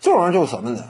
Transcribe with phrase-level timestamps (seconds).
[0.00, 0.84] 这玩意儿就是什么呢？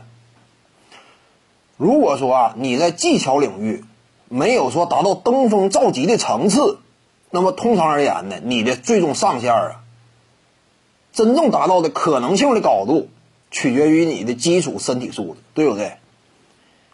[1.76, 3.84] 如果说啊，你在技巧领域
[4.28, 6.78] 没有说达到登峰造极的层次，
[7.30, 9.82] 那么通常而言呢，你的最终上限啊，
[11.12, 13.08] 真正达到的可能性的高度，
[13.50, 15.98] 取决于你的基础身体素质，对不对？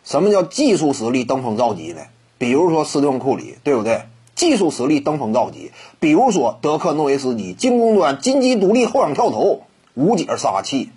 [0.04, 2.02] 什么叫技术实力登峰造极呢？
[2.38, 4.02] 比如说斯蒂芬库里，对不对？
[4.34, 5.70] 技术实力登峰造极。
[6.00, 9.62] 比如说德克诺维斯基，进攻端金鸡独立后仰跳投，
[9.94, 10.90] 无解杀气。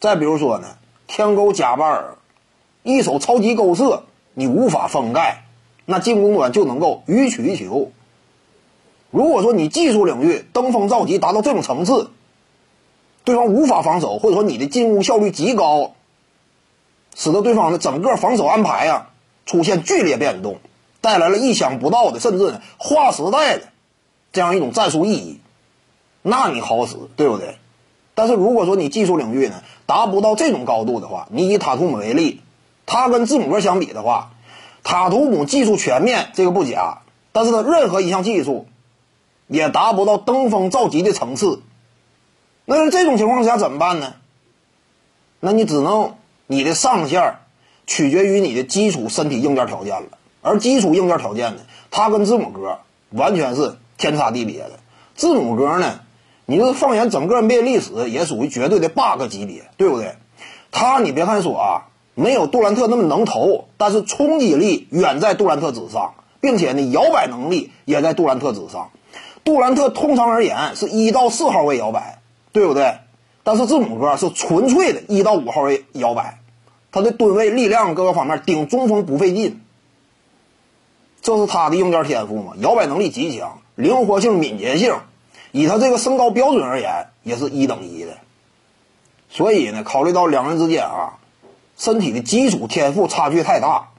[0.00, 2.16] 再比如说呢，天勾加巴尔，
[2.82, 4.04] 一手超级勾射，
[4.34, 5.44] 你无法封盖，
[5.84, 7.92] 那进攻端就能够予取予求。
[9.10, 12.10] 如果说你技术领域登峰造极达到这种层次，
[13.24, 15.92] 对方无法防守，或者说你的进攻效率极高，
[17.14, 19.10] 使得对方的整个防守安排啊
[19.44, 20.58] 出现剧烈变动。
[21.02, 23.64] 带来了意想不到的，甚至呢划时代的
[24.32, 25.40] 这样一种战术意义，
[26.22, 27.56] 那你好使，对不对？
[28.20, 32.42] 但是如果说你技术领域呢达不到这种高度的话，你以塔图姆为例，
[32.84, 34.32] 他跟字母哥相比的话，
[34.84, 36.98] 塔图姆技术全面，这个不假，
[37.32, 38.66] 但是他任何一项技术
[39.46, 41.62] 也达不到登峰造极的层次。
[42.66, 44.12] 那在这种情况下怎么办呢？
[45.40, 47.36] 那你只能你的上限
[47.86, 50.18] 取决于你的基础身体硬件条件了。
[50.42, 54.72] 而基础硬件条件呢，他跟字母哥完全是天差地别的。
[55.14, 56.00] 字母哥呢，
[56.50, 60.16] 你这放眼整个 NBA 历史，也属于绝对的 bug 级别，对不对？
[60.72, 68.90] 他你别看说啊，没有杜兰特那么能投，但是冲击力远在杜兰特之上，并且呢，摇摆能力也在杜兰特之上。
[69.44, 72.18] 杜兰特通常而言是一到四号位摇摆，
[72.50, 72.94] 对不对？
[73.44, 76.40] 但是字母哥是纯粹的一到五号位摇摆，
[76.90, 79.60] 他的吨位、力量各个方面顶中锋不费劲。
[81.22, 82.54] 这是他的硬件天赋嘛？
[82.58, 84.96] 摇摆能力极强，灵活性、敏捷性，
[85.52, 88.18] 以他这个身高标准而言，也是一等一的。
[89.28, 91.18] 所以呢，考虑到两人之间啊，
[91.76, 93.90] 身体的基础天赋差距太大，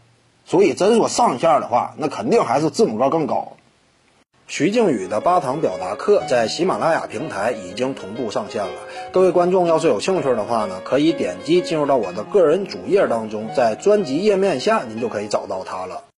[0.45, 3.53] 所以真说上限的话，那肯定还是字母哥更高。
[4.47, 8.73] 徐静宇的八堂表达课在喜马拉雅平台已经同步上线了，
[9.13, 16.03] 各位观众要是有兴趣的话呢，可以点击进入到我的个人主页当中，在专辑页面下您就可以找到它了。